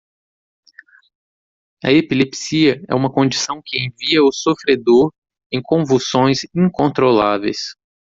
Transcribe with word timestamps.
A 1.83 1.91
epilepsia 1.93 2.83
é 2.89 2.95
uma 2.95 3.13
condição 3.13 3.61
que 3.63 3.77
envia 3.77 4.23
o 4.23 4.31
sofredor 4.33 5.13
em 5.53 5.61
convulsões 5.61 6.39
incontroláveis. 6.55 7.75